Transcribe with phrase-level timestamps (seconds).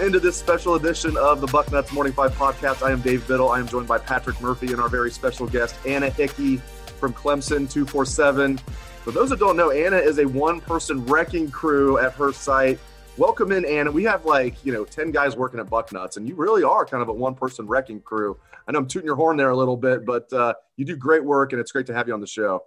[0.00, 2.82] Into this special edition of the Bucknuts Morning Five podcast.
[2.82, 3.50] I am Dave Biddle.
[3.50, 6.56] I am joined by Patrick Murphy and our very special guest, Anna Hickey
[6.98, 8.58] from Clemson 247.
[9.04, 12.78] For those that don't know, Anna is a one person wrecking crew at her site.
[13.18, 13.90] Welcome in, Anna.
[13.90, 17.02] We have like, you know, 10 guys working at Bucknuts, and you really are kind
[17.02, 18.38] of a one person wrecking crew.
[18.66, 21.22] I know I'm tooting your horn there a little bit, but uh, you do great
[21.22, 22.64] work, and it's great to have you on the show.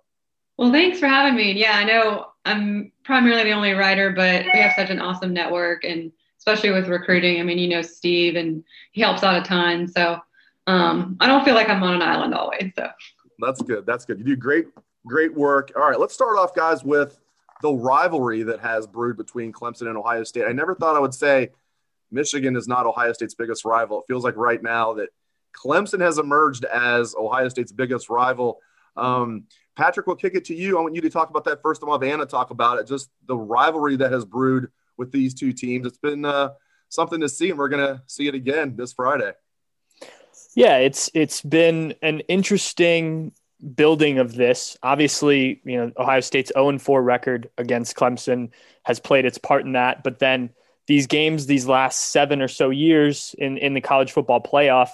[0.58, 1.54] Well, thanks for having me.
[1.54, 5.84] Yeah, I know I'm primarily the only writer, but we have such an awesome network
[5.84, 6.12] and
[6.44, 7.40] especially with recruiting.
[7.40, 9.88] I mean, you know Steve, and he helps out a ton.
[9.88, 10.20] So
[10.68, 12.74] um, I don't feel like I'm on an island always.
[12.78, 12.90] So
[13.40, 13.86] that's good.
[13.86, 14.20] That's good.
[14.20, 14.66] You do great,
[15.08, 15.72] great work.
[15.74, 17.18] All right, let's start off, guys, with
[17.62, 20.44] the rivalry that has brewed between Clemson and Ohio State.
[20.46, 21.52] I never thought I would say
[22.12, 24.02] Michigan is not Ohio State's biggest rival.
[24.02, 25.10] It feels like right now that
[25.58, 28.60] Clemson has emerged as Ohio State's biggest rival.
[28.98, 29.46] Um,
[29.78, 30.78] Patrick, we'll kick it to you.
[30.78, 31.82] I want you to talk about that first.
[31.84, 32.88] I want Anna talk about it.
[32.88, 35.88] Just the rivalry that has brewed with these two teams.
[35.88, 36.50] It's been uh,
[36.90, 39.34] something to see, and we're going to see it again this Friday.
[40.56, 43.34] Yeah, it's it's been an interesting
[43.76, 44.78] building of this.
[44.84, 48.52] Obviously, you know, Ohio State's 0 4 record against Clemson
[48.84, 50.04] has played its part in that.
[50.04, 50.52] But then
[50.88, 54.90] these games, these last seven or so years in, in the college football playoff,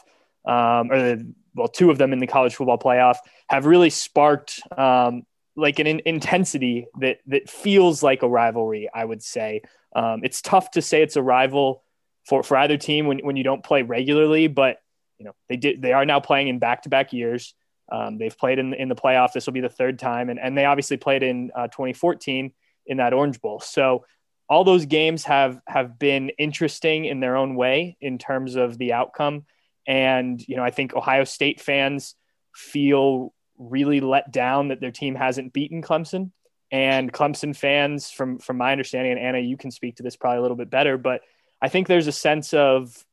[0.45, 3.17] um, or the, well, two of them in the college football playoff,
[3.49, 5.23] have really sparked um,
[5.59, 8.89] like an in- intensity that that feels like a rivalry.
[8.93, 9.61] I would say
[9.95, 11.83] um, it's tough to say it's a rival
[12.27, 14.77] for, for either team when, when you don't play regularly, but
[15.17, 17.53] you know they did they are now playing in back to back years.
[17.91, 19.33] Um, they've played in in the playoff.
[19.33, 22.53] This will be the third time, and and they obviously played in uh, 2014
[22.85, 23.59] in that Orange Bowl.
[23.59, 24.05] So
[24.47, 28.93] all those games have have been interesting in their own way in terms of the
[28.93, 29.45] outcome.
[29.87, 32.15] And you know I think Ohio State fans
[32.55, 36.31] feel really let down that their team hasn't beaten Clemson.
[36.71, 40.37] And Clemson fans, from from my understanding, and Anna, you can speak to this probably
[40.37, 41.21] a little bit better, but
[41.61, 43.03] I think there's a sense of,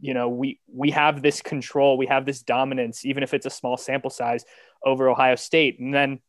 [0.00, 3.50] you know, we we have this control, we have this dominance, even if it's a
[3.50, 4.44] small sample size
[4.84, 5.80] over Ohio State.
[5.80, 6.20] And then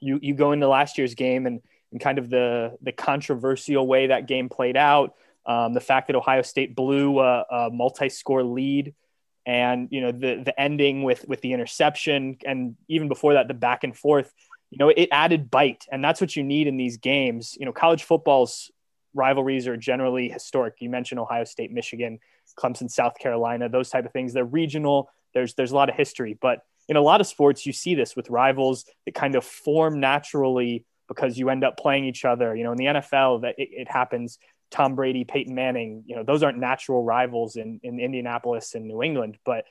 [0.00, 1.60] you you go into last year's game and
[1.92, 5.14] and kind of the the controversial way that game played out,
[5.46, 8.94] um, the fact that Ohio State blew a, a multi-score lead
[9.46, 13.54] and you know the the ending with with the interception and even before that the
[13.54, 14.32] back and forth
[14.70, 17.56] you know, it added bite, and that's what you need in these games.
[17.58, 18.70] You know, college football's
[19.14, 20.74] rivalries are generally historic.
[20.80, 22.18] You mentioned Ohio State, Michigan,
[22.58, 24.34] Clemson, South Carolina, those type of things.
[24.34, 25.10] They're regional.
[25.32, 28.16] There's there's a lot of history, but in a lot of sports, you see this
[28.16, 32.54] with rivals that kind of form naturally because you end up playing each other.
[32.54, 34.38] You know, in the NFL, that it, it happens.
[34.70, 39.02] Tom Brady, Peyton Manning, you know, those aren't natural rivals in in Indianapolis and New
[39.02, 39.64] England, but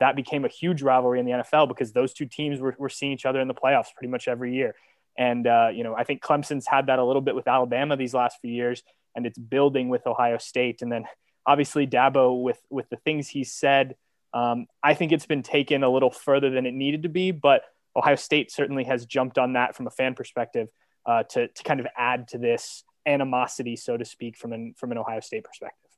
[0.00, 3.12] that became a huge rivalry in the NFL because those two teams were, were seeing
[3.12, 4.74] each other in the playoffs pretty much every year.
[5.16, 8.14] And, uh, you know, I think Clemson's had that a little bit with Alabama these
[8.14, 8.82] last few years,
[9.16, 10.82] and it's building with Ohio State.
[10.82, 11.04] And then
[11.44, 13.96] obviously Dabo with, with the things he said,
[14.32, 17.62] um, I think it's been taken a little further than it needed to be, but
[17.96, 20.68] Ohio State certainly has jumped on that from a fan perspective
[21.04, 24.92] uh, to, to kind of add to this animosity, so to speak, from an, from
[24.92, 25.90] an Ohio State perspective.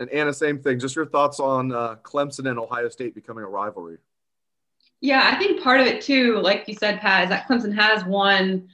[0.00, 0.78] And Anna, same thing.
[0.78, 3.98] Just your thoughts on uh, Clemson and Ohio State becoming a rivalry.
[5.00, 8.04] Yeah, I think part of it too, like you said, Pat, is that Clemson has
[8.04, 8.68] won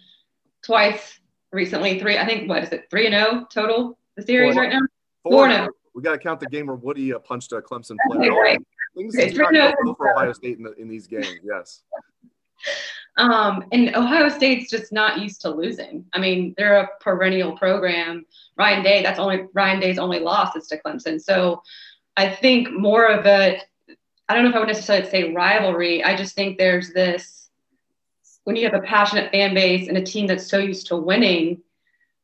[0.62, 1.18] twice
[1.52, 1.98] recently.
[1.98, 4.62] Three, I think, what is it, three and zero oh total the series Four.
[4.62, 4.80] right now?
[5.22, 5.48] Four.
[5.48, 8.30] Four we got to count the game where Woody uh, punched a Clemson player.
[8.30, 8.58] Okay, right.
[8.96, 11.34] Things okay, for Ohio State in, the, in these games.
[11.42, 11.82] Yes.
[13.18, 16.04] Um, and Ohio State's just not used to losing.
[16.12, 18.24] I mean, they're a perennial program.
[18.56, 21.20] Ryan Day, that's only Ryan Day's only loss is to Clemson.
[21.20, 21.62] So
[22.16, 23.60] I think more of a,
[24.28, 26.04] I don't know if I would necessarily say rivalry.
[26.04, 27.38] I just think there's this
[28.48, 31.60] when you have a passionate fan base and a team that's so used to winning,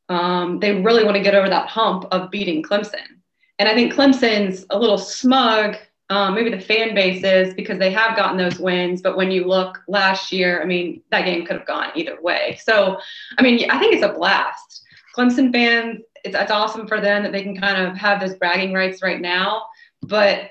[0.09, 3.21] um, they really want to get over that hump of beating Clemson.
[3.59, 5.77] And I think Clemson's a little smug
[6.11, 9.01] um, maybe the fan base is because they have gotten those wins.
[9.01, 12.59] But when you look last year, I mean, that game could have gone either way.
[12.62, 12.99] So,
[13.39, 14.85] I mean, I think it's a blast.
[15.17, 18.75] Clemson fans, it's, it's awesome for them that they can kind of have those bragging
[18.75, 19.67] rights right now.
[20.03, 20.51] But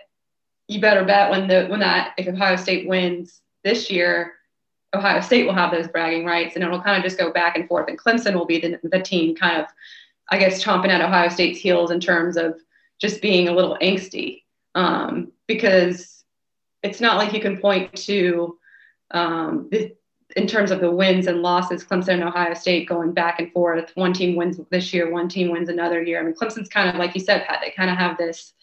[0.68, 4.34] you better bet when the when that if Ohio State wins this year,
[4.96, 7.68] Ohio State will have those bragging rights, and it'll kind of just go back and
[7.68, 7.90] forth.
[7.90, 9.68] And Clemson will be the, the team kind of,
[10.30, 12.60] I guess, chomping at Ohio State's heels in terms of
[13.00, 14.43] just being a little angsty
[14.76, 16.24] um, because
[16.82, 18.58] it's not like you can point to
[19.12, 19.96] um, the,
[20.36, 23.92] in terms of the wins and losses, Clemson and Ohio State going back and forth.
[23.96, 26.20] One team wins this year, one team wins another year.
[26.20, 27.60] I mean, Clemson's kind of like you said, Pat.
[27.62, 28.54] They kind of have this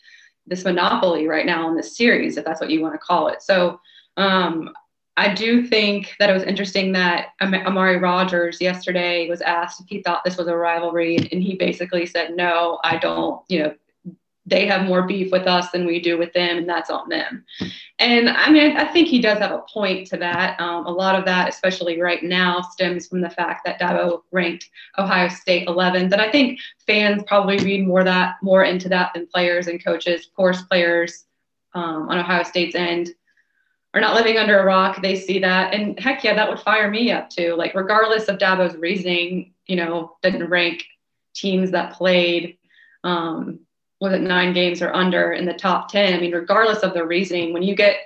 [0.47, 3.41] this monopoly right now in this series, if that's what you want to call it.
[3.41, 3.81] So
[4.17, 4.71] um,
[5.17, 10.03] I do think that it was interesting that Amari Rogers yesterday was asked if he
[10.03, 13.43] thought this was a rivalry, and he basically said, "No, I don't.
[13.49, 13.75] You know,
[14.47, 17.45] they have more beef with us than we do with them, and that's on them.
[17.99, 20.59] And I mean, I think he does have a point to that.
[20.61, 24.71] Um, a lot of that, especially right now, stems from the fact that Dabo ranked
[24.99, 29.27] Ohio State 11th, and I think fans probably read more that more into that than
[29.27, 30.27] players and coaches.
[30.27, 31.25] Of course, players
[31.75, 33.11] um, on Ohio State's end
[33.93, 35.03] are not living under a rock.
[35.03, 37.55] They see that, and heck yeah, that would fire me up too.
[37.57, 40.85] Like regardless of Dabo's reasoning, you know, didn't rank
[41.35, 42.57] teams that played.
[43.05, 43.61] Um,
[44.01, 47.05] was it nine games or under in the top 10 i mean regardless of the
[47.05, 47.97] reasoning when you get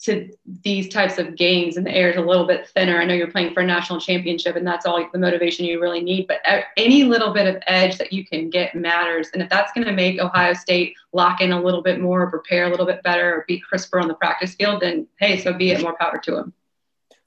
[0.00, 0.28] to
[0.64, 3.30] these types of games and the air is a little bit thinner i know you're
[3.30, 6.38] playing for a national championship and that's all the motivation you really need but
[6.76, 9.28] any little bit of edge that you can get matters.
[9.32, 12.66] And if that's going to make ohio state lock in a little bit more prepare
[12.66, 15.70] a little bit better or be crisper on the practice field then hey so be
[15.70, 16.52] it more power to them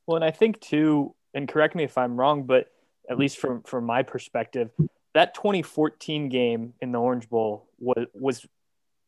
[0.06, 2.72] well and i think too and correct me if i'm wrong but
[3.10, 4.72] at least from from my perspective
[5.16, 8.46] that 2014 game in the Orange Bowl was was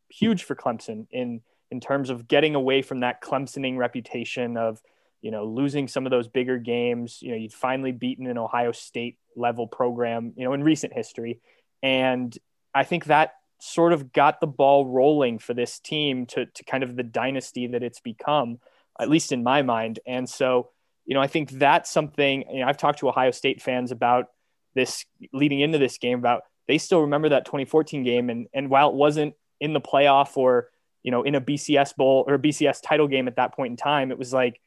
[0.09, 4.81] huge for Clemson in in terms of getting away from that Clemsoning reputation of
[5.21, 7.19] you know losing some of those bigger games.
[7.21, 11.39] You know, you'd finally beaten an Ohio State level program, you know, in recent history,
[11.83, 12.37] and
[12.73, 16.83] I think that sort of got the ball rolling for this team to to kind
[16.83, 18.59] of the dynasty that it's become,
[18.99, 19.99] at least in my mind.
[20.05, 20.69] And so,
[21.05, 22.45] you know, I think that's something.
[22.51, 24.27] You know, I've talked to Ohio State fans about
[24.75, 28.89] this leading into this game about they still remember that 2014 game and and while
[28.89, 30.69] it wasn't in the playoff or
[31.03, 34.11] you know in a BCS bowl or BCS title game at that point in time
[34.11, 34.59] it was like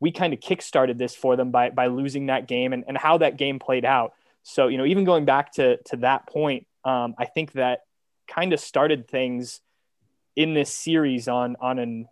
[0.00, 3.18] we kind of kickstarted this for them by by losing that game and, and how
[3.18, 4.12] that game played out
[4.42, 7.80] so you know even going back to to that point um, I think that
[8.28, 9.60] kind of started things
[10.36, 12.08] in this series on on an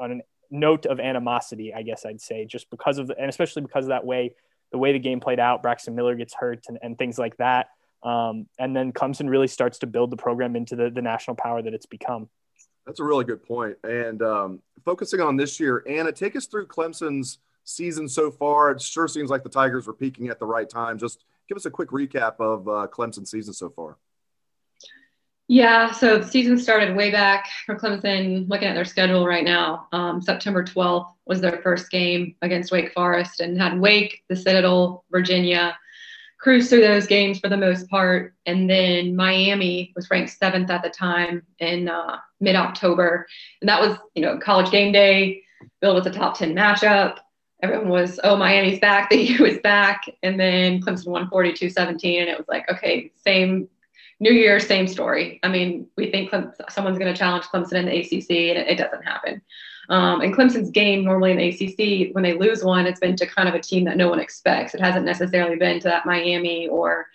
[0.00, 0.20] on a
[0.50, 3.90] note of animosity I guess I'd say just because of the, and especially because of
[3.90, 4.34] that way
[4.72, 7.68] the way the game played out, Braxton Miller gets hurt and, and things like that.
[8.02, 11.62] Um, and then Clemson really starts to build the program into the, the national power
[11.62, 12.28] that it's become.
[12.86, 13.76] That's a really good point.
[13.84, 18.72] And um, focusing on this year, Anna, take us through Clemson's season so far.
[18.72, 20.98] It sure seems like the Tigers were peaking at the right time.
[20.98, 23.98] Just give us a quick recap of uh, Clemson's season so far.
[25.48, 28.48] Yeah, so the season started way back for Clemson.
[28.48, 32.92] Looking at their schedule right now, um, September 12th was their first game against Wake
[32.92, 35.76] Forest, and had Wake, the Citadel, Virginia,
[36.42, 38.34] cruise through those games for the most part.
[38.46, 43.26] And then Miami was ranked seventh at the time in uh, mid-October,
[43.60, 45.42] and that was you know college game day,
[45.80, 47.18] billed as a top 10 matchup.
[47.62, 51.78] Everyone was, oh, Miami's back, the U is back, and then Clemson won 42-17,
[52.20, 53.68] and it was like, okay, same
[54.22, 55.40] New Year, same story.
[55.42, 58.68] I mean, we think Clem- someone's going to challenge Clemson in the ACC, and it,
[58.68, 59.42] it doesn't happen.
[59.88, 63.26] Um, and Clemson's game normally in the ACC, when they lose one, it's been to
[63.26, 64.74] kind of a team that no one expects.
[64.74, 67.08] It hasn't necessarily been to that Miami or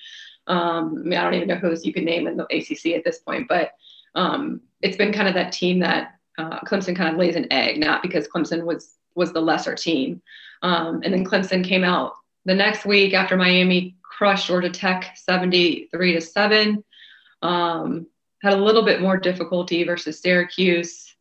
[0.47, 3.05] um, I, mean, I don't even know who you could name in the ACC at
[3.05, 3.71] this point, but
[4.13, 7.79] um, it's been kind of that team that uh, Clemson kind of lays an egg,
[7.79, 10.21] not because Clemson was was the lesser team.
[10.61, 16.13] Um, and then Clemson came out the next week after Miami crushed Georgia Tech 73
[16.13, 16.83] to seven.
[17.41, 18.07] Um,
[18.41, 21.15] had a little bit more difficulty versus Syracuse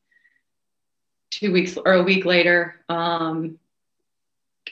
[1.31, 2.77] two weeks or a week later.
[2.89, 3.59] Um,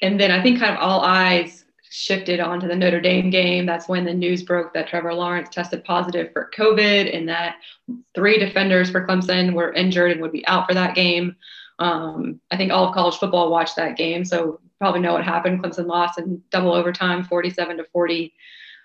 [0.03, 3.67] and then I think kind of all eyes shifted onto the Notre Dame game.
[3.67, 7.57] That's when the news broke that Trevor Lawrence tested positive for COVID and that
[8.15, 11.37] three defenders for Clemson were injured and would be out for that game.
[11.79, 15.63] Um, I think all of college football watched that game, so probably know what happened.
[15.63, 18.33] Clemson lost in double overtime, 47 to 40.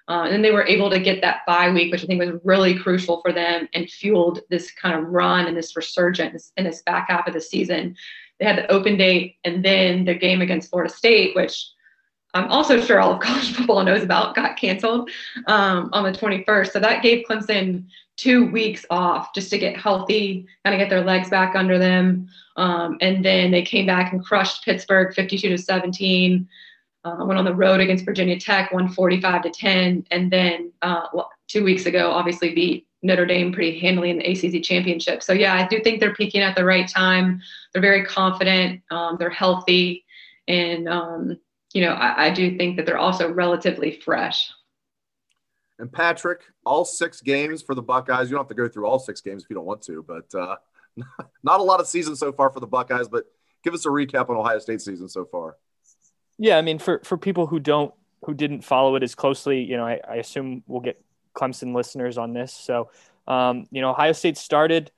[0.10, 2.42] Uh, and then they were able to get that bye week, which I think was
[2.44, 6.82] really crucial for them and fueled this kind of run and this resurgence in this
[6.82, 7.96] back half of the season.
[8.40, 11.64] They had the open date and then the game against Florida State, which
[12.34, 15.12] I'm also sure all of college football knows about, got canceled
[15.46, 16.72] um, on the 21st.
[16.72, 17.86] So that gave Clemson
[18.18, 22.28] two weeks off just to get healthy, kind of get their legs back under them.
[22.58, 26.48] Um, and then they came back and crushed Pittsburgh 52 to 17
[27.04, 31.08] uh, went on the road against Virginia Tech, won 45 to 10, and then uh,
[31.48, 35.24] two weeks ago, obviously beat Notre Dame pretty handily in the ACC championship.
[35.24, 37.42] So yeah, I do think they're peaking at the right time.
[37.72, 38.82] They're very confident.
[38.92, 40.06] Um, they're healthy,
[40.48, 41.38] And, um,
[41.74, 44.52] you know, I, I do think that they're also relatively fresh.
[45.78, 48.30] And Patrick, all six games for the Buckeyes.
[48.30, 50.38] You don't have to go through all six games if you don't want to, but
[50.38, 50.58] uh,
[51.44, 53.08] not a lot of season so far for the Buckeyes.
[53.08, 53.24] But
[53.64, 55.56] give us a recap on Ohio State season so far.
[56.40, 57.94] Yeah, I mean, for for people who don't
[58.26, 61.00] who didn't follow it as closely, you know, I, I assume we'll get
[61.36, 62.54] Clemson listeners on this.
[62.54, 62.90] So,
[63.28, 64.92] um, you know, Ohio State started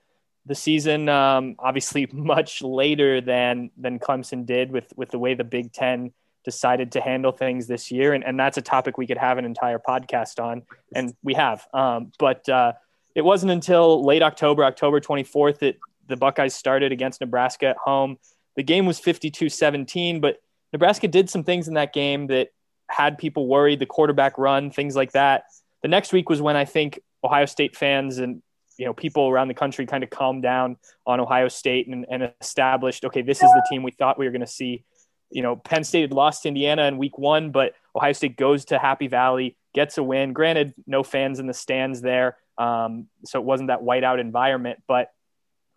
[0.46, 5.44] the season um, obviously much later than than Clemson did with with the way the
[5.44, 9.18] Big Ten decided to handle things this year, and, and that's a topic we could
[9.18, 10.62] have an entire podcast on,
[10.96, 11.66] and we have.
[11.74, 12.74] Um, but uh,
[13.16, 18.18] it wasn't until late October, October 24th, that the Buckeyes started against Nebraska at home.
[18.56, 20.38] The game was 52-17, but
[20.74, 22.50] Nebraska did some things in that game that
[22.90, 23.80] had people worried.
[23.80, 25.46] The quarterback run, things like that.
[25.82, 28.42] The next week was when I think Ohio State fans and
[28.78, 32.32] you know people around the country kind of calmed down on Ohio State and, and
[32.42, 34.84] established okay this is the team we thought we were going to see
[35.30, 38.66] you know Penn State had lost to Indiana in week one but Ohio State goes
[38.66, 43.40] to Happy Valley gets a win granted no fans in the stands there um, so
[43.40, 45.12] it wasn't that whiteout environment but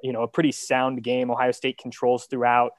[0.02, 2.72] you know a pretty sound game Ohio State controls throughout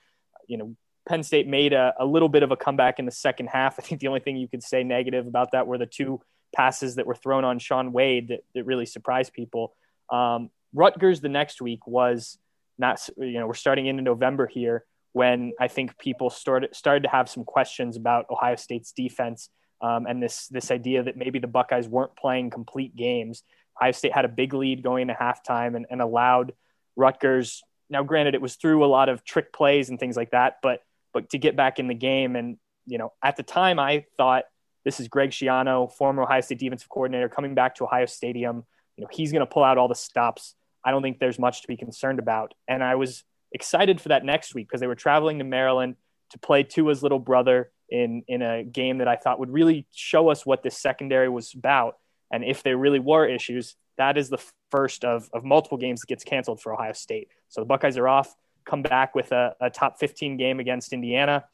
[0.47, 0.75] you know
[1.07, 3.83] Penn State made a, a little bit of a comeback in the second half I
[3.83, 6.21] think the only thing you could say negative about that were the two
[6.55, 9.75] passes that were thrown on Shaun Wade that, that really surprised people
[10.11, 12.37] um, Rutgers the next week was
[12.77, 17.09] not, you know, we're starting into November here when I think people started started to
[17.09, 19.49] have some questions about Ohio State's defense
[19.81, 23.43] um, and this this idea that maybe the Buckeyes weren't playing complete games.
[23.79, 26.53] Ohio State had a big lead going into halftime and, and allowed
[26.95, 27.63] Rutgers.
[27.89, 30.81] Now, granted, it was through a lot of trick plays and things like that, but
[31.15, 34.43] but to get back in the game and you know at the time I thought
[34.83, 38.65] this is Greg Schiano, former Ohio State defensive coordinator, coming back to Ohio Stadium
[38.97, 40.55] you know, he's going to pull out all the stops.
[40.83, 42.53] I don't think there's much to be concerned about.
[42.67, 45.95] And I was excited for that next week because they were traveling to Maryland
[46.31, 50.29] to play Tua's little brother in in a game that I thought would really show
[50.29, 51.97] us what this secondary was about.
[52.31, 56.07] And if there really were issues, that is the first of, of multiple games that
[56.07, 57.29] gets canceled for Ohio State.
[57.49, 61.45] So the Buckeyes are off, come back with a, a top 15 game against Indiana.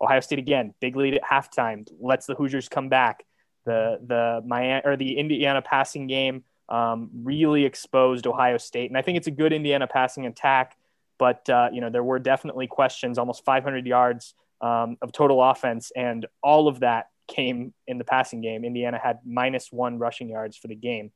[0.00, 3.24] Ohio State again, big lead at halftime, lets the Hoosiers come back.
[3.66, 8.90] The the Miami or the Indiana passing game um, really exposed Ohio State.
[8.90, 10.76] And I think it's a good Indiana passing attack,
[11.18, 15.92] but uh, you know there were definitely questions, almost 500 yards um, of total offense,
[15.94, 18.64] and all of that came in the passing game.
[18.64, 21.12] Indiana had minus one rushing yards for the game.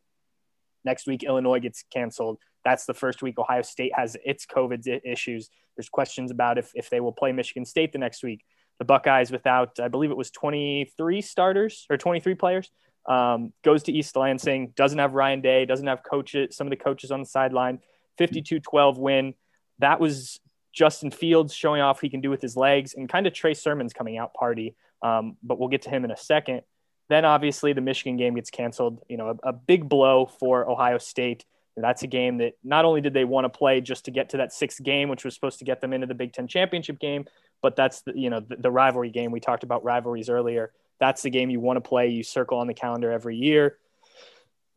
[0.85, 2.39] Next week, Illinois gets canceled.
[2.65, 5.51] That's the first week Ohio State has its COVID issues.
[5.77, 8.45] There's questions about if, if they will play Michigan State the next week.
[8.79, 12.71] The Buckeyes, without, I believe it was 23 starters or 23 players,
[13.07, 16.77] um, goes to East Lansing, doesn't have Ryan Day, doesn't have coaches, some of the
[16.77, 17.79] coaches on the sideline,
[18.19, 19.35] 52 12 win.
[19.79, 20.41] That was
[20.73, 23.93] Justin Fields showing off he can do with his legs and kind of Trey Sermon's
[23.93, 24.75] coming out party.
[25.03, 26.63] Um, but we'll get to him in a second.
[27.09, 29.03] Then obviously the Michigan game gets canceled.
[29.09, 31.45] You know, a, a big blow for Ohio State.
[31.77, 34.37] That's a game that not only did they want to play just to get to
[34.37, 37.27] that sixth game, which was supposed to get them into the Big Ten championship game,
[37.63, 39.33] but that's the, you know the, the rivalry game.
[39.33, 42.09] We talked about rivalries earlier that's the game you want to play.
[42.09, 43.79] You circle on the calendar every year.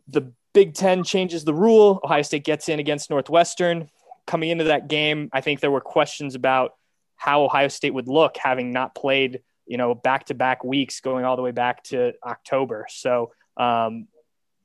[0.08, 2.00] The Big Ten changes the rule.
[2.04, 3.90] Ohio State gets in against Northwestern.
[4.26, 6.76] Coming into that game, I think there were questions about
[7.16, 11.26] how Ohio State would look having not played, you know, back to back weeks going
[11.26, 12.86] all the way back to October.
[12.90, 14.08] So, um,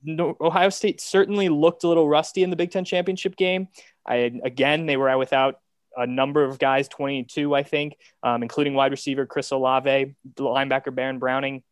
[0.02, 3.68] no, Ohio State certainly looked a little rusty in the Big Ten championship game.
[4.06, 5.60] I, again, they were without
[5.96, 11.18] a number of guys, 22, I think, um, including wide receiver Chris Olave, linebacker Baron
[11.18, 11.62] Browning.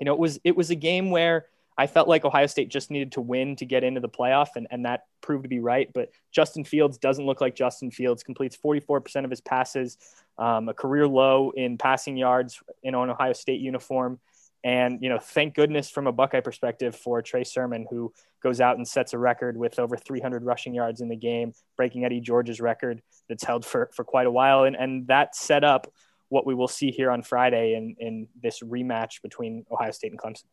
[0.00, 2.90] You know, it was it was a game where I felt like Ohio State just
[2.90, 5.90] needed to win to get into the playoff, and, and that proved to be right.
[5.92, 9.96] But Justin Fields doesn't look like Justin Fields, completes 44% of his passes,
[10.38, 14.20] um, a career low in passing yards in an Ohio State uniform.
[14.64, 18.12] And, you know, thank goodness from a Buckeye perspective for Trey Sermon, who
[18.42, 22.04] goes out and sets a record with over 300 rushing yards in the game, breaking
[22.04, 24.64] Eddie George's record that's held for, for quite a while.
[24.64, 25.92] And, and that set up
[26.28, 30.20] what we will see here on Friday in, in this rematch between Ohio State and
[30.20, 30.44] Clemson.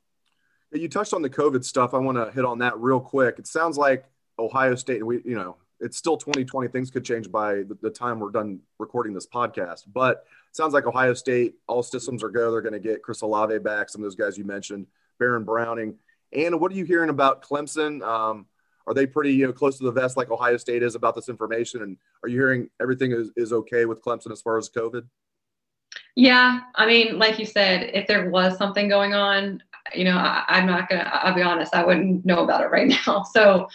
[0.72, 1.94] You touched on the COVID stuff.
[1.94, 3.40] I want to hit on that real quick.
[3.40, 4.06] It sounds like
[4.38, 6.68] Ohio State, we, you know, it's still 2020.
[6.68, 9.84] Things could change by the, time we're done recording this podcast.
[9.92, 12.52] But sounds like Ohio State, all systems are go.
[12.52, 13.90] They're going to get Chris Olave back.
[13.90, 14.88] Some of those guys you mentioned,
[15.20, 15.96] Baron Browning.
[16.34, 18.04] And what are you hearing about Clemson?
[18.04, 18.46] Um,
[18.88, 21.30] are they pretty you know close to the vest like Ohio State is about this
[21.30, 21.82] information?
[21.82, 25.08] And are you hearing everything is, is okay with Clemson as far as COVID?
[26.16, 29.62] Yeah, I mean, like you said, if there was something going on,
[29.96, 31.10] you know, I, am not gonna.
[31.12, 33.24] I'll be honest, I wouldn't know about it right now.
[33.24, 33.68] So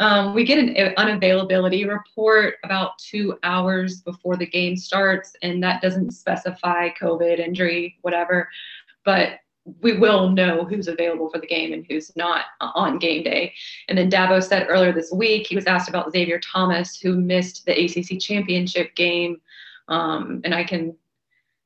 [0.00, 5.82] Um, we get an unavailability report about two hours before the game starts, and that
[5.82, 8.48] doesn't specify COVID, injury, whatever.
[9.04, 9.40] But
[9.80, 13.52] we will know who's available for the game and who's not on game day.
[13.88, 17.66] And then Dabo said earlier this week, he was asked about Xavier Thomas, who missed
[17.66, 19.40] the ACC championship game.
[19.88, 20.96] Um, and I can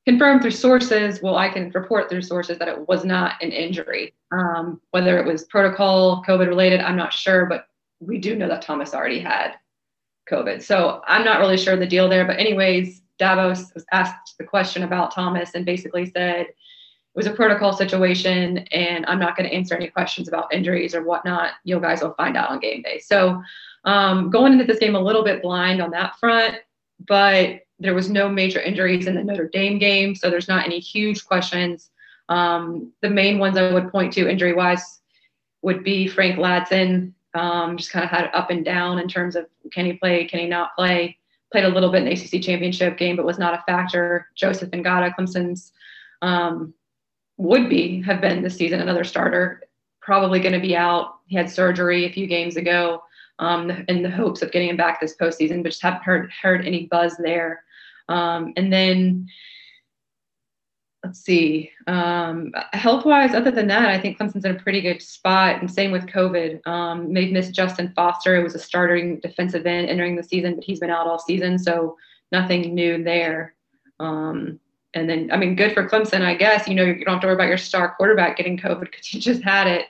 [0.07, 4.15] confirm through sources, well, I can report through sources that it was not an injury.
[4.33, 7.67] Um, whether it was protocol, COVID related, I'm not sure, but
[8.01, 9.55] we do know that Thomas already had
[10.31, 10.63] COVID.
[10.63, 12.25] So I'm not really sure the deal there.
[12.25, 16.47] But, anyways, Dabo's was asked the question about Thomas and basically said,
[17.15, 20.95] it was a protocol situation and I'm not going to answer any questions about injuries
[20.95, 21.53] or whatnot.
[21.63, 22.99] You guys will find out on game day.
[23.01, 23.43] So
[23.85, 26.57] um, going into this game a little bit blind on that front,
[27.07, 30.79] but there was no major injuries in the Notre Dame game, so there's not any
[30.79, 31.91] huge questions.
[32.29, 35.01] Um, the main ones I would point to injury wise
[35.63, 37.13] would be Frank Ladson.
[37.35, 40.41] Um, just kind of had up and down in terms of can he play, can
[40.41, 41.19] he not play.
[41.51, 44.29] Played a little bit in the ACC championship game, but was not a factor.
[44.35, 45.73] Joseph Ngata, Clemson's
[46.23, 46.73] um,
[47.37, 49.63] would be have been this season another starter,
[50.01, 51.17] probably going to be out.
[51.27, 53.03] He had surgery a few games ago
[53.39, 56.67] um, in the hopes of getting him back this postseason, but just haven't heard heard
[56.67, 57.65] any buzz there.
[58.13, 59.29] Um, and then
[61.05, 65.03] let's see, um, health wise, other than that, I think Clemson's in a pretty good
[65.03, 65.61] spot.
[65.61, 66.65] And same with COVID.
[66.67, 70.65] Um, they've missed Justin Foster, who was a starting defensive end entering the season, but
[70.65, 71.97] he's been out all season, so
[72.31, 73.55] nothing new there.
[73.99, 74.61] Um,
[74.95, 76.69] and then, I mean, good for Clemson, I guess.
[76.69, 79.21] You know, you don't have to worry about your star quarterback getting COVID because you
[79.21, 79.87] just had it.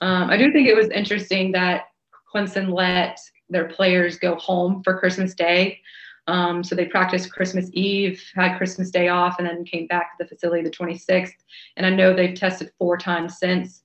[0.00, 1.88] Um, I do think it was interesting that
[2.32, 3.18] Clemson let
[3.50, 5.80] their players go home for Christmas Day.
[6.26, 10.24] Um, so they practiced Christmas Eve, had Christmas Day off, and then came back to
[10.24, 11.32] the facility the 26th.
[11.76, 13.82] And I know they've tested four times since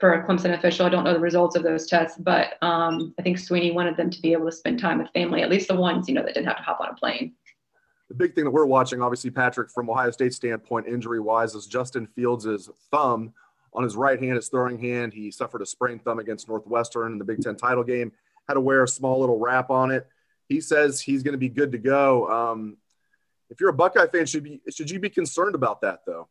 [0.00, 0.86] for a Clemson official.
[0.86, 4.10] I don't know the results of those tests, but um, I think Swinney wanted them
[4.10, 6.34] to be able to spend time with family, at least the ones, you know, that
[6.34, 7.34] didn't have to hop on a plane.
[8.08, 11.66] The big thing that we're watching, obviously, Patrick, from Ohio State standpoint, injury wise, is
[11.66, 13.32] Justin Fields' thumb
[13.72, 15.12] on his right hand, his throwing hand.
[15.12, 18.10] He suffered a sprained thumb against Northwestern in the Big Ten title game,
[18.48, 20.08] had to wear a small little wrap on it
[20.50, 22.28] he says he's going to be good to go.
[22.28, 22.76] Um,
[23.48, 26.28] if you're a Buckeye fan, should be should you be concerned about that though?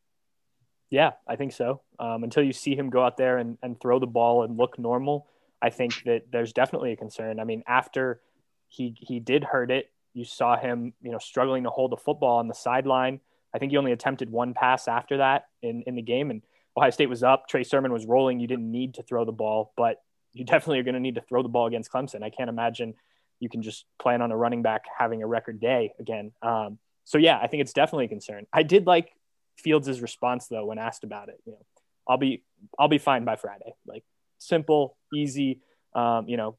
[0.91, 1.82] Yeah, I think so.
[1.99, 4.77] Um, until you see him go out there and, and throw the ball and look
[4.77, 5.27] normal,
[5.62, 7.39] I think that there's definitely a concern.
[7.39, 8.19] I mean, after
[8.67, 12.38] he he did hurt it, you saw him, you know, struggling to hold the football
[12.38, 13.21] on the sideline.
[13.53, 16.41] I think he only attempted one pass after that in, in the game, and
[16.75, 17.47] Ohio State was up.
[17.47, 18.39] Trey Sermon was rolling.
[18.39, 20.01] You didn't need to throw the ball, but
[20.34, 22.21] you definitely are going to need to throw the ball against Clemson.
[22.21, 22.95] I can't imagine
[23.39, 26.32] you can just plan on a running back having a record day again.
[26.41, 28.45] Um, so yeah, I think it's definitely a concern.
[28.54, 29.12] I did like
[29.58, 31.39] Fields' response though when asked about it.
[31.45, 31.65] You know,
[32.08, 32.43] I'll be
[32.78, 33.73] I'll be fine by Friday.
[33.86, 34.04] Like
[34.38, 35.62] simple, easy.
[35.93, 36.58] Um, you know,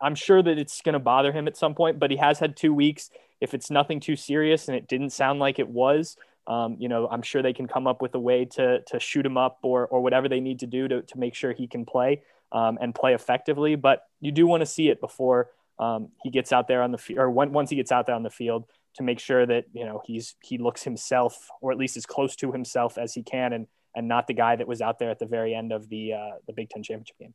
[0.00, 2.56] I'm sure that it's going to bother him at some point, but he has had
[2.56, 3.10] two weeks.
[3.40, 7.08] If it's nothing too serious, and it didn't sound like it was, um, you know,
[7.08, 9.86] I'm sure they can come up with a way to to shoot him up or
[9.86, 12.94] or whatever they need to do to to make sure he can play um, and
[12.94, 13.74] play effectively.
[13.76, 16.98] But you do want to see it before um, he gets out there on the
[16.98, 19.64] field, or when, once he gets out there on the field, to make sure that
[19.72, 23.22] you know he's he looks himself, or at least as close to himself as he
[23.22, 25.88] can, and and not the guy that was out there at the very end of
[25.88, 27.34] the uh, the Big Ten championship game.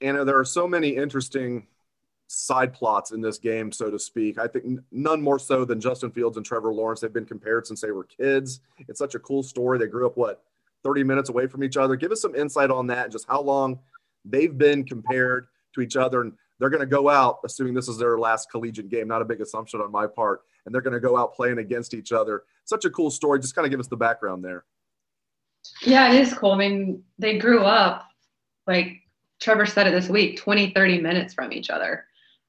[0.00, 1.66] Anna, there are so many interesting
[2.26, 4.38] side plots in this game, so to speak.
[4.38, 7.00] I think none more so than Justin Fields and Trevor Lawrence.
[7.00, 8.60] They've been compared since they were kids.
[8.88, 9.78] It's such a cool story.
[9.78, 10.42] They grew up what
[10.82, 11.96] 30 minutes away from each other.
[11.96, 13.78] Give us some insight on that and just how long
[14.24, 17.98] they've been compared to each other and they're going to go out assuming this is
[17.98, 21.00] their last collegiate game not a big assumption on my part and they're going to
[21.00, 22.44] go out playing against each other.
[22.64, 23.38] Such a cool story.
[23.38, 24.64] Just kind of give us the background there.
[25.82, 26.52] Yeah it is cool.
[26.52, 28.08] I mean they grew up
[28.66, 29.02] like
[29.40, 32.06] trevor said it this week 20 30 minutes from each other.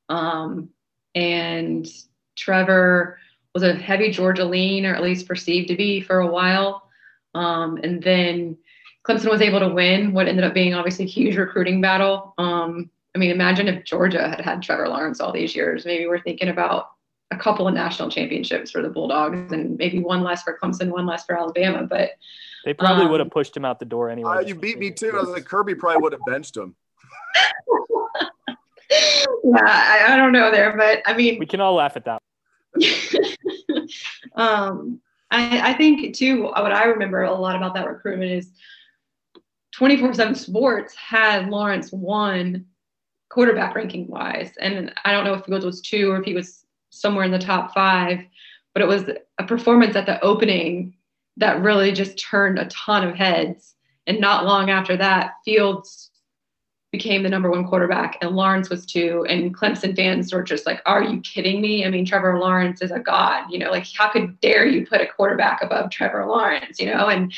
[0.10, 0.70] Um,
[1.14, 1.88] and
[2.36, 3.20] trevor
[3.54, 6.90] was a heavy georgia lean or at least perceived to be for a while.
[7.34, 8.58] Um, and then
[9.08, 12.34] Clemson was able to win what ended up being obviously a huge recruiting battle.
[12.38, 15.86] Um, I mean, imagine if Georgia had had Trevor Lawrence all these years.
[15.86, 16.92] Maybe we're thinking about
[17.32, 21.06] a couple of national championships for the Bulldogs and maybe one less for Clemson, one
[21.06, 21.84] less for Alabama.
[21.84, 22.12] But
[22.66, 24.38] they probably um, would have pushed him out the door anyway.
[24.38, 25.12] Uh, you beat me too.
[25.16, 26.76] I was like, Kirby probably would have benched him.
[29.44, 32.22] yeah, I, I, don't know there, but I mean, we can all laugh at that.
[34.36, 36.44] um, I, I think too.
[36.44, 38.52] What I remember a lot about that recruitment is
[39.78, 42.66] 24 7 Sports had Lawrence one
[43.30, 44.54] quarterback ranking wise.
[44.60, 47.40] And I don't know if Fields was two or if he was somewhere in the
[47.40, 48.20] top five,
[48.74, 49.04] but it was
[49.38, 50.94] a performance at the opening
[51.38, 53.76] that really just turned a ton of heads.
[54.08, 56.12] And not long after that, Fields
[56.94, 59.26] became the number one quarterback and Lawrence was two.
[59.28, 61.86] And Clemson fans were just like, are you kidding me?
[61.86, 65.02] I mean, Trevor Lawrence is a god, you know, like how could dare you put
[65.02, 67.08] a quarterback above Trevor Lawrence, you know?
[67.08, 67.34] And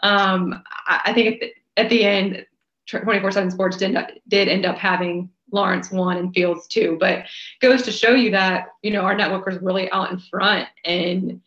[0.00, 2.44] um, I, I, think the, at the end,
[2.86, 3.96] 24 7 sports did,
[4.28, 7.24] did end up having Lawrence one and Fields two, but
[7.60, 11.40] goes to show you that, you know, our network was really out in front and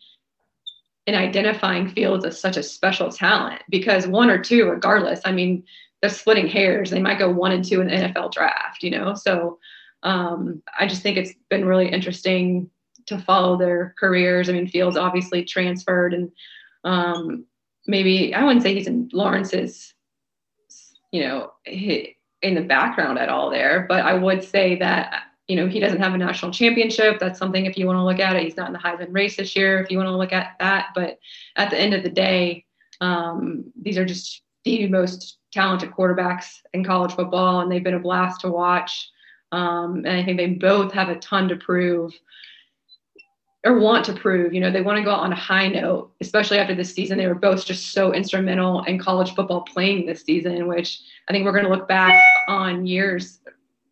[1.06, 5.64] in identifying Fields as such a special talent because one or two, regardless, I mean,
[6.00, 6.90] they're splitting hairs.
[6.90, 9.14] They might go one and two in the NFL draft, you know?
[9.14, 9.58] So
[10.02, 12.70] um, I just think it's been really interesting
[13.06, 14.48] to follow their careers.
[14.48, 16.30] I mean, Fields obviously transferred and
[16.84, 17.46] um,
[17.86, 19.91] maybe, I wouldn't say he's in Lawrence's,
[21.12, 25.68] you know, in the background at all there, but I would say that, you know,
[25.68, 27.20] he doesn't have a national championship.
[27.20, 28.42] That's something if you want to look at it.
[28.42, 30.88] He's not in the Heisman race this year if you want to look at that.
[30.94, 31.18] But
[31.56, 32.64] at the end of the day,
[33.00, 38.00] um, these are just the most talented quarterbacks in college football, and they've been a
[38.00, 39.10] blast to watch.
[39.52, 42.12] Um, and I think they both have a ton to prove
[43.64, 44.52] or want to prove.
[44.52, 47.18] You know, they want to go out on a high note, especially after this season.
[47.18, 51.44] They were both just so instrumental in college football playing this season, which I think
[51.44, 52.14] we're going to look back
[52.48, 53.40] on years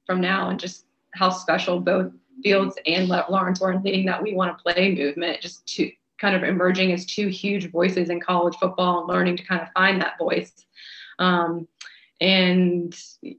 [0.07, 4.35] from now and just how special both Fields and Lawrence were in leading that we
[4.35, 8.57] want to play movement, just to kind of emerging as two huge voices in college
[8.57, 10.53] football and learning to kind of find that voice.
[11.19, 11.69] Um,
[12.21, 12.95] and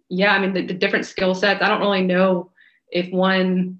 [0.09, 2.51] yeah, I mean, the, the different skill sets, I don't really know
[2.91, 3.79] if one,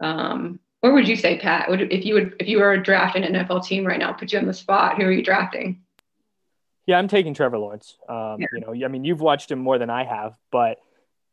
[0.00, 1.68] um, what would you say, Pat?
[1.68, 4.38] Would, if you would, if you were drafting an NFL team right now, put you
[4.38, 5.82] on the spot, who are you drafting?
[6.86, 7.96] Yeah, I'm taking Trevor Lawrence.
[8.08, 8.46] Um, yeah.
[8.52, 10.78] You know, I mean, you've watched him more than I have, but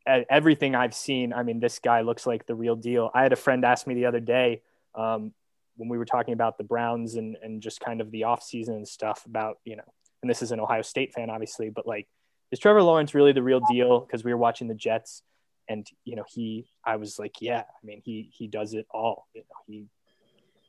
[0.05, 3.09] everything I've seen, I mean, this guy looks like the real deal.
[3.13, 4.61] I had a friend ask me the other day
[4.93, 5.33] um,
[5.77, 8.87] when we were talking about the Browns and, and just kind of the offseason and
[8.87, 9.83] stuff about, you know,
[10.21, 12.07] and this is an Ohio State fan, obviously, but like,
[12.51, 14.01] is Trevor Lawrence really the real deal?
[14.01, 15.23] Because we were watching the Jets,
[15.67, 19.27] and you know, he, I was like, yeah, I mean, he he does it all.
[19.33, 19.85] You know, he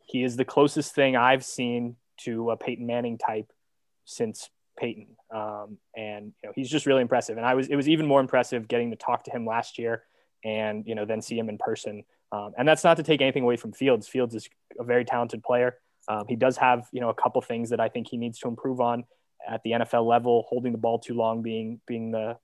[0.06, 3.52] he is the closest thing I've seen to a Peyton Manning type
[4.04, 7.36] since Peyton, um, and you know, he's just really impressive.
[7.36, 10.04] And I was, it was even more impressive getting to talk to him last year,
[10.44, 12.04] and you know, then see him in person.
[12.32, 14.08] Um, and that's not to take anything away from Fields.
[14.08, 15.78] Fields is a very talented player.
[16.08, 18.48] Um, he does have, you know, a couple things that I think he needs to
[18.48, 19.04] improve on
[19.48, 22.36] at the NFL level, holding the ball too long being being the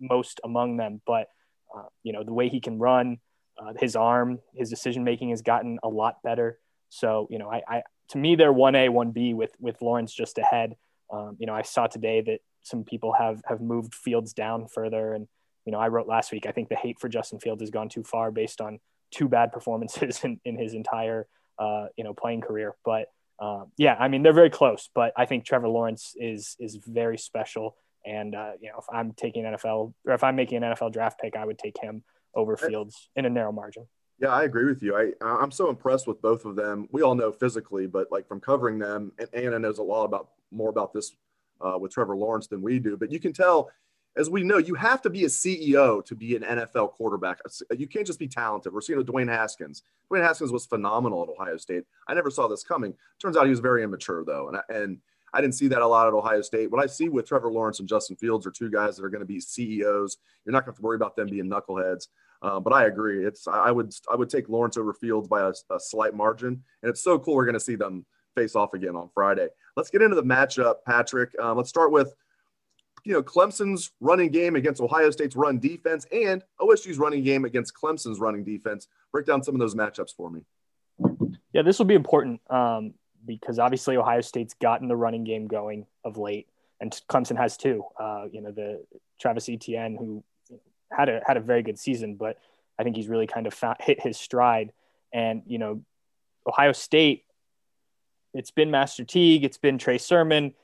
[0.00, 1.00] most among them.
[1.06, 1.28] But
[1.76, 3.18] uh, you know the way he can run,
[3.58, 6.58] uh, his arm, his decision making has gotten a lot better.
[6.88, 10.12] So you know, I, I to me they're one A, one B with with Lawrence
[10.12, 10.76] just ahead.
[11.12, 15.12] Um, you know, I saw today that some people have have moved Fields down further,
[15.12, 15.28] and
[15.64, 16.46] you know, I wrote last week.
[16.46, 19.52] I think the hate for Justin Fields has gone too far based on two bad
[19.52, 21.26] performances in, in his entire
[21.58, 22.74] uh, you know playing career.
[22.84, 23.08] But
[23.38, 27.18] um, yeah, I mean they're very close, but I think Trevor Lawrence is is very
[27.18, 27.76] special.
[28.06, 31.20] And uh, you know, if I'm taking NFL or if I'm making an NFL draft
[31.20, 33.86] pick, I would take him over Fields in a narrow margin.
[34.18, 34.96] Yeah, I agree with you.
[34.96, 36.88] I I'm so impressed with both of them.
[36.92, 40.30] We all know physically, but like from covering them, and Anna knows a lot about
[40.50, 41.16] more about this
[41.60, 42.96] uh, with Trevor Lawrence than we do.
[42.96, 43.70] But you can tell
[44.16, 47.38] as we know, you have to be a CEO to be an NFL quarterback.
[47.76, 48.72] You can't just be talented.
[48.72, 49.82] We're seeing with Dwayne Haskins.
[50.10, 51.84] Dwayne Haskins was phenomenal at Ohio State.
[52.08, 52.94] I never saw this coming.
[53.20, 54.98] Turns out he was very immature though, and and
[55.36, 56.70] I didn't see that a lot at Ohio State.
[56.70, 59.20] What I see with Trevor Lawrence and Justin Fields are two guys that are going
[59.20, 60.16] to be CEOs.
[60.44, 62.08] You're not going to have to worry about them being knuckleheads.
[62.40, 63.24] Uh, but I agree.
[63.24, 66.90] It's I would I would take Lawrence over Fields by a, a slight margin, and
[66.90, 69.48] it's so cool we're going to see them face off again on Friday.
[69.76, 71.30] Let's get into the matchup, Patrick.
[71.38, 72.14] Um, let's start with
[73.04, 77.72] you know, Clemson's running game against Ohio State's run defense and OSU's running game against
[77.72, 78.88] Clemson's running defense.
[79.12, 80.40] Break down some of those matchups for me.
[81.52, 82.94] Yeah, this will be important um,
[83.26, 86.48] because obviously Ohio State's gotten the running game going of late,
[86.80, 87.84] and Clemson has too.
[87.98, 88.84] Uh, you know, the
[89.20, 90.22] Travis Etienne who
[90.90, 92.38] had a had a very good season, but
[92.78, 94.72] I think he's really kind of hit his stride.
[95.12, 95.82] And you know,
[96.46, 97.24] Ohio State,
[98.34, 100.54] it's been Master Teague, it's been Trey Sermon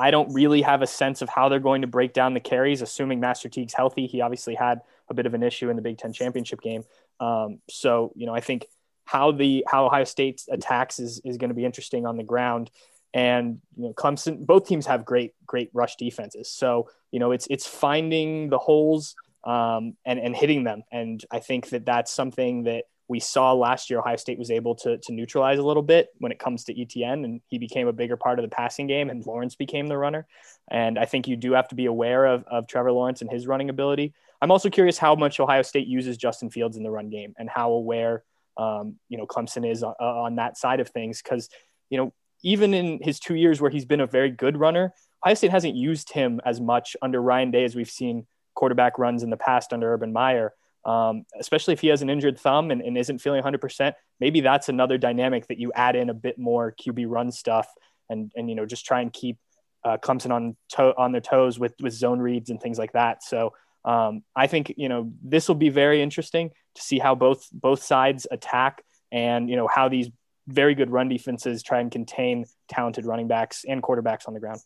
[0.00, 2.80] I don't really have a sense of how they're going to break down the carries,
[2.80, 4.06] assuming Master Teague's healthy.
[4.06, 6.84] He obviously had a bit of an issue in the Big Ten championship game.
[7.20, 8.64] Um, so, you know, I think
[9.10, 12.70] how the how Ohio State attacks is is going to be interesting on the ground.
[13.12, 16.48] And you know, Clemson, both teams have great great rush defenses.
[16.48, 20.84] So, you know, it's it's finding the holes um, and and hitting them.
[20.92, 24.76] And I think that that's something that we saw last year Ohio State was able
[24.76, 27.92] to, to neutralize a little bit when it comes to Etienne, and he became a
[27.92, 30.28] bigger part of the passing game, and Lawrence became the runner.
[30.70, 33.48] And I think you do have to be aware of, of Trevor Lawrence and his
[33.48, 34.14] running ability.
[34.40, 37.50] I'm also curious how much Ohio State uses Justin Fields in the run game and
[37.50, 38.22] how aware
[38.56, 41.48] um, you know Clemson is on, on that side of things because
[41.88, 45.34] you know even in his two years where he's been a very good runner, Ohio
[45.34, 49.30] State hasn't used him as much under Ryan Day as we've seen quarterback runs in
[49.30, 50.52] the past under Urban Meyer.
[50.86, 54.70] Um, especially if he has an injured thumb and, and isn't feeling 100%, maybe that's
[54.70, 57.68] another dynamic that you add in a bit more QB run stuff
[58.08, 59.36] and, and you know, just try and keep
[59.84, 63.22] uh, Clemson on to- on their toes with, with zone reads and things like that.
[63.22, 63.52] So
[63.84, 67.82] um, I think, you know, this will be very interesting to see how both, both
[67.82, 70.08] sides attack and, you know, how these
[70.46, 74.60] very good run defenses try and contain talented running backs and quarterbacks on the ground.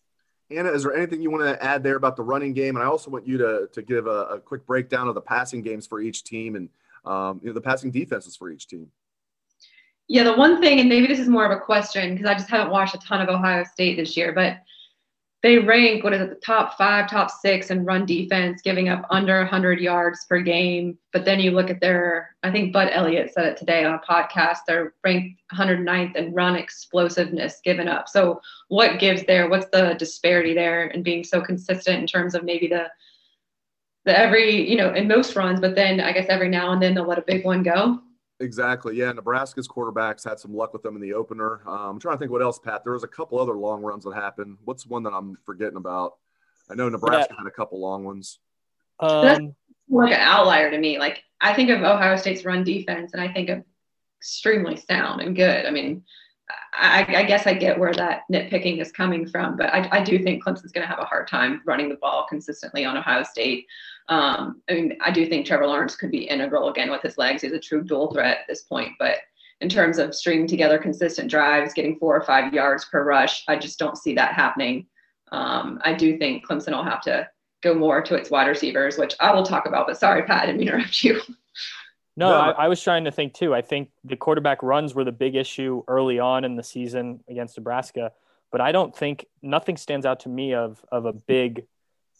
[0.50, 2.76] Anna, is there anything you want to add there about the running game?
[2.76, 5.62] And I also want you to, to give a, a quick breakdown of the passing
[5.62, 6.68] games for each team and
[7.04, 8.90] um, you know, the passing defenses for each team.
[10.06, 12.50] Yeah, the one thing, and maybe this is more of a question because I just
[12.50, 14.58] haven't watched a ton of Ohio State this year, but
[15.44, 19.04] they rank what is it the top five top six in run defense giving up
[19.10, 20.96] under 100 yards per game.
[21.12, 23.98] But then you look at their i think bud elliott said it today on a
[23.98, 28.08] podcast they're ranked 109th in run explosiveness given up.
[28.08, 32.42] So what gives there what's the disparity there and being so consistent in terms of
[32.42, 32.86] maybe the
[34.06, 36.94] the every you know in most runs but then i guess every now and then
[36.94, 38.00] they'll let a big one go
[38.40, 38.96] Exactly.
[38.96, 39.12] Yeah.
[39.12, 41.60] Nebraska's quarterbacks had some luck with them in the opener.
[41.66, 42.82] Um, I'm trying to think what else, Pat.
[42.84, 44.58] There was a couple other long runs that happened.
[44.64, 46.14] What's one that I'm forgetting about?
[46.70, 47.36] I know Nebraska yeah.
[47.38, 48.38] had a couple long ones.
[49.00, 49.54] Um,
[49.88, 50.98] like an outlier to me.
[50.98, 53.62] Like I think of Ohio State's run defense, and I think of
[54.18, 55.66] extremely sound and good.
[55.66, 56.04] I mean,
[56.74, 60.18] I, I guess I get where that nitpicking is coming from, but I, I do
[60.18, 63.66] think Clemson's going to have a hard time running the ball consistently on Ohio State.
[64.08, 67.42] Um, I mean, I do think Trevor Lawrence could be integral again with his legs.
[67.42, 68.92] He's a true dual threat at this point.
[68.98, 69.18] But
[69.60, 73.56] in terms of stringing together consistent drives, getting four or five yards per rush, I
[73.56, 74.86] just don't see that happening.
[75.32, 77.28] Um, I do think Clemson will have to
[77.62, 79.86] go more to its wide receivers, which I will talk about.
[79.86, 81.20] But sorry, Pat, I didn't interrupt you.
[82.16, 83.52] No, I, I, was trying to think too.
[83.54, 87.56] I think the quarterback runs were the big issue early on in the season against
[87.56, 88.12] Nebraska,
[88.52, 91.66] but I don't think nothing stands out to me of of a big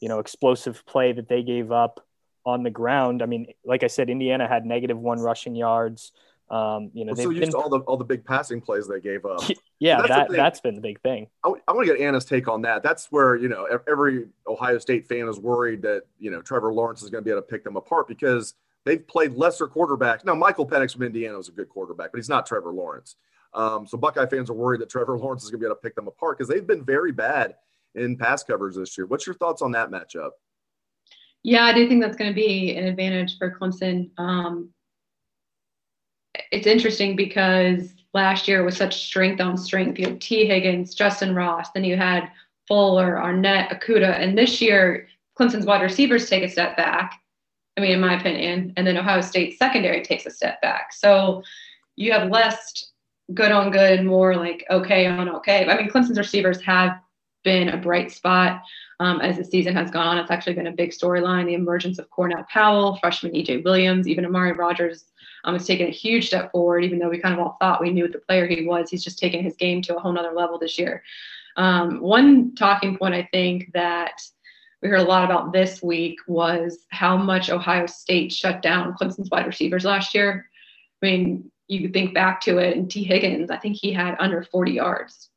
[0.04, 2.04] you know, explosive play that they gave up
[2.44, 3.22] on the ground.
[3.22, 6.12] I mean, like I said, Indiana had negative one rushing yards.
[6.50, 9.00] Um, you know, well, so used been, all the all the big passing plays they
[9.00, 9.42] gave up.
[9.80, 11.26] Yeah, so that that's been the big thing.
[11.44, 12.82] I, I want to get Anna's take on that.
[12.82, 17.02] That's where you know every Ohio State fan is worried that you know Trevor Lawrence
[17.02, 18.54] is going to be able to pick them apart because
[18.84, 20.24] they've played lesser quarterbacks.
[20.24, 23.16] Now, Michael Penix from Indiana is a good quarterback, but he's not Trevor Lawrence.
[23.54, 25.80] Um, so Buckeye fans are worried that Trevor Lawrence is going to be able to
[25.80, 27.54] pick them apart because they've been very bad
[27.94, 29.06] in pass covers this year.
[29.06, 30.30] What's your thoughts on that matchup?
[31.42, 34.10] Yeah, I do think that's going to be an advantage for Clemson.
[34.18, 34.70] Um,
[36.50, 39.98] it's interesting because last year was such strength on strength.
[39.98, 42.30] You had Tee Higgins, Justyn Ross, then you had
[42.66, 47.20] Fuller, Arnette, Okudah, and this year Clemson's wide receivers take a step back.
[47.76, 50.92] I mean, in my opinion, and then Ohio State secondary takes a step back.
[50.92, 51.42] So
[51.96, 52.92] you have less
[53.32, 55.66] good on good and more like okay on okay.
[55.68, 57.00] I mean, Clemson's receivers have
[57.42, 58.62] been a bright spot
[59.00, 60.18] um, as the season has gone on.
[60.18, 61.46] It's actually been a big storyline.
[61.46, 65.04] The emergence of Cornell Powell, freshman EJ Williams, even Amari Rogers
[65.44, 67.90] um, has taken a huge step forward, even though we kind of all thought we
[67.90, 68.90] knew the player he was.
[68.90, 71.02] He's just taken his game to a whole nother level this year.
[71.56, 74.22] Um, one talking point I think that
[74.84, 79.30] we heard a lot about this week was how much Ohio State shut down Clemson's
[79.30, 80.50] wide receivers last year.
[81.02, 84.42] I mean, you think back to it, and Tee Higgins, I think he had under
[84.42, 85.30] 40 yards.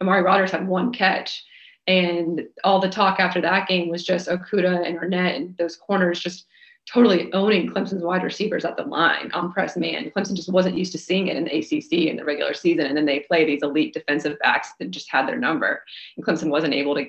[0.00, 1.44] Amari Rogers had one catch.
[1.86, 6.18] And all the talk after that game was just Okudah and Arnette and those corners
[6.18, 6.46] just
[6.92, 10.10] totally owning Clemson's wide receivers at the line on press man.
[10.10, 12.86] Clemson just wasn't used to seeing it in the ACC in the regular season.
[12.86, 15.82] And then they play these elite defensive backs that just had their number.
[16.16, 17.06] And Clemson wasn't able to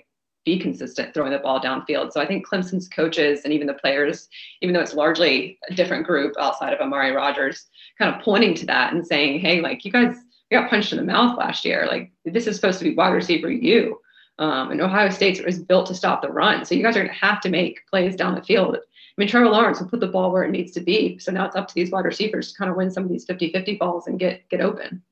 [0.49, 2.11] be consistent throwing the ball downfield.
[2.11, 4.27] So I think Clemson's coaches and even the players,
[4.61, 7.67] even though it's largely a different group outside of Amari Rogers,
[7.99, 10.15] kind of pointing to that and saying, hey, like you guys
[10.49, 11.85] we got punched in the mouth last year.
[11.87, 13.99] Like this is supposed to be wide receiver you.
[14.39, 16.65] Um, and Ohio State was built to stop the run.
[16.65, 18.77] So you guys are going to have to make plays down the field.
[18.77, 18.79] I
[19.17, 21.19] mean, Trevor Lawrence will put the ball where it needs to be.
[21.19, 23.25] So now it's up to these wide receivers to kind of win some of these
[23.25, 25.03] 50 50 balls and get, get open.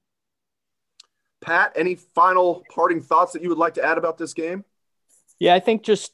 [1.41, 4.63] Pat, any final parting thoughts that you would like to add about this game?
[5.39, 6.13] Yeah, I think just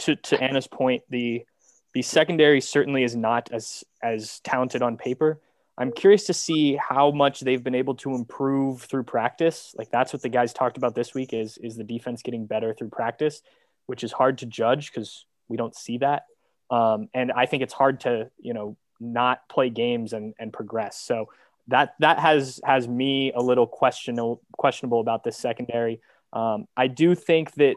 [0.00, 1.44] to, to Anna's point, the
[1.92, 5.40] the secondary certainly is not as as talented on paper,
[5.80, 9.74] I'm curious to see how much they've been able to improve through practice.
[9.78, 12.74] Like that's what the guys talked about this week is is the defense getting better
[12.74, 13.42] through practice,
[13.86, 16.26] which is hard to judge because we don't see that.
[16.70, 21.00] Um, and I think it's hard to you know not play games and and progress.
[21.00, 21.30] So
[21.68, 26.02] that that has has me a little questionable questionable about this secondary.
[26.34, 27.76] Um, I do think that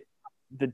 [0.58, 0.72] the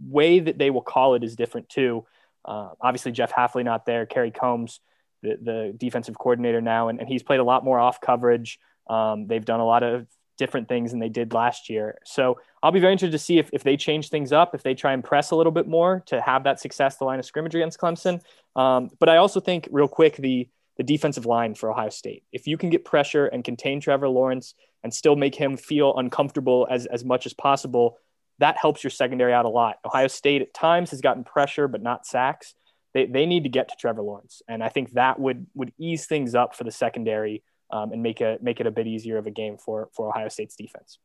[0.00, 2.04] way that they will call it is different too.
[2.44, 4.80] Uh, obviously, Jeff Hafley not there, Kerry Coombs,
[5.22, 8.58] the, the defensive coordinator now, and, and he's played a lot more off coverage.
[8.88, 10.06] Um, they've done a lot of
[10.38, 11.98] different things than they did last year.
[12.04, 14.74] So I'll be very interested to see if, if they change things up, if they
[14.74, 17.54] try and press a little bit more to have that success, the line of scrimmage
[17.54, 18.20] against Clemson.
[18.54, 22.22] Um, but I also think, real quick, the the defensive line for Ohio State.
[22.32, 26.66] If you can get pressure and contain Trevor Lawrence and still make him feel uncomfortable
[26.70, 27.98] as, as much as possible,
[28.38, 29.76] that helps your secondary out a lot.
[29.84, 32.54] Ohio State at times has gotten pressure, but not sacks.
[32.94, 34.42] They, they need to get to Trevor Lawrence.
[34.48, 38.20] And I think that would, would ease things up for the secondary um, and make
[38.20, 40.98] it make it a bit easier of a game for for Ohio State's defense.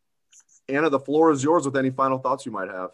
[0.70, 2.92] Anna, the floor is yours with any final thoughts you might have.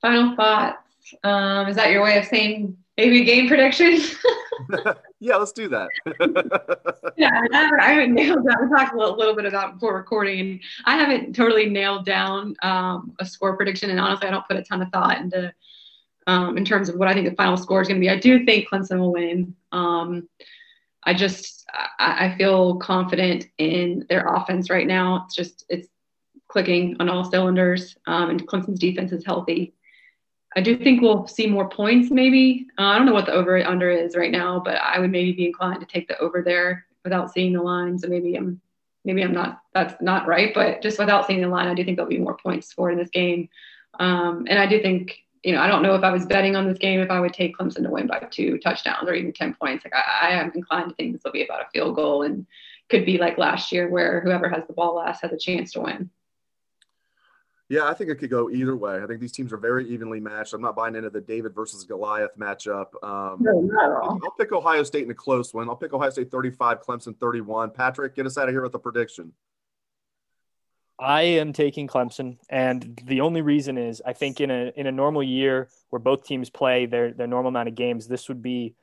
[0.00, 0.78] Final thoughts.
[1.22, 3.98] Um, is that your way of saying maybe game prediction?
[5.24, 5.88] yeah, let's do that.
[7.16, 8.68] yeah, I haven't, nailed down.
[8.68, 13.16] We talked a little, little, bit about before recording, I haven't totally nailed down um,
[13.20, 13.88] a score prediction.
[13.88, 15.50] And honestly, I don't put a ton of thought into
[16.26, 18.10] um, in terms of what I think the final score is going to be.
[18.10, 19.56] I do think Clemson will win.
[19.72, 20.28] Um,
[21.04, 21.64] I just
[21.98, 25.24] I, I feel confident in their offense right now.
[25.24, 25.88] It's just it's
[26.48, 29.72] clicking on all cylinders, um, and Clemson's defense is healthy.
[30.56, 32.10] I do think we'll see more points.
[32.10, 35.10] Maybe uh, I don't know what the over under is right now, but I would
[35.10, 37.98] maybe be inclined to take the over there without seeing the line.
[37.98, 38.60] So maybe I'm
[39.04, 41.96] maybe I'm not that's not right, but just without seeing the line, I do think
[41.96, 43.48] there'll be more points scored in this game.
[43.98, 46.66] Um, and I do think you know, I don't know if I was betting on
[46.66, 49.54] this game if I would take Clemson to win by two touchdowns or even 10
[49.54, 49.84] points.
[49.84, 52.46] Like I, I am inclined to think this will be about a field goal and
[52.88, 55.80] could be like last year where whoever has the ball last has a chance to
[55.80, 56.08] win.
[57.70, 59.02] Yeah, I think it could go either way.
[59.02, 60.52] I think these teams are very evenly matched.
[60.52, 62.88] I'm not buying into the David versus Goliath matchup.
[63.02, 64.20] Um, no, not at all.
[64.22, 65.68] I'll pick Ohio State in a close one.
[65.70, 67.70] I'll pick Ohio State 35, Clemson 31.
[67.70, 69.32] Patrick, get us out of here with a prediction.
[70.98, 74.92] I am taking Clemson, and the only reason is I think in a in a
[74.92, 78.74] normal year where both teams play their their normal amount of games, this would be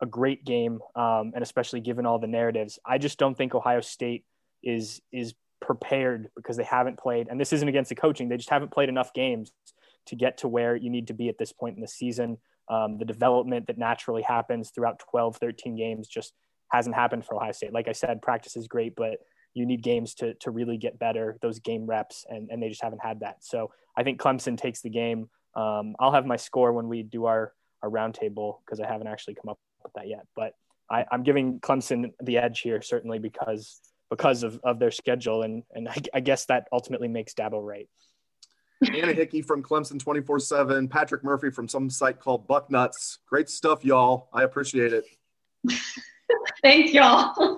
[0.00, 2.78] a great game, um, and especially given all the narratives.
[2.86, 4.24] I just don't think Ohio State
[4.62, 8.28] is is prepared because they haven't played, and this isn't against the coaching.
[8.28, 9.52] They just haven't played enough games
[10.06, 12.38] to get to where you need to be at this point in the season.
[12.68, 16.32] Um, the development that naturally happens throughout 12, 13 games just
[16.70, 17.72] hasn't happened for Ohio State.
[17.72, 19.18] Like I said, practice is great, but
[19.54, 22.82] you need games to to really get better, those game reps, and and they just
[22.82, 23.36] haven't had that.
[23.40, 25.28] So I think Clemson takes the game.
[25.54, 29.34] Um, I'll have my score when we do our our roundtable because I haven't actually
[29.34, 30.26] come up with that yet.
[30.36, 30.52] But
[30.90, 35.62] I, I'm giving Clemson the edge here certainly because because of, of their schedule and
[35.72, 37.88] and I, I guess that ultimately makes Dabo right.
[38.82, 43.18] Anna Hickey from Clemson 24 7, Patrick Murphy from some site called Bucknuts.
[43.26, 44.28] Great stuff, y'all.
[44.32, 45.04] I appreciate it.
[46.62, 47.57] Thanks, y'all.